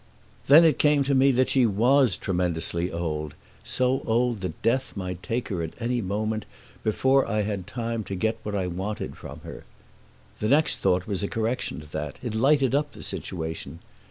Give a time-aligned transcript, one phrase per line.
[0.47, 5.21] Then it came to me that she WAS tremendously old so old that death might
[5.21, 6.45] take her at any moment,
[6.83, 9.61] before I had time to get what I wanted from her.
[10.39, 13.77] The next thought was a correction to that; it lighted up the situation.